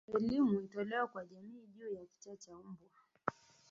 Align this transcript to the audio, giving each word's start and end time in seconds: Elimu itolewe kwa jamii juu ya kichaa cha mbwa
Elimu 0.15 0.59
itolewe 0.61 1.07
kwa 1.07 1.25
jamii 1.25 1.67
juu 1.67 1.93
ya 1.93 2.05
kichaa 2.05 2.35
cha 2.35 2.55
mbwa 2.55 2.89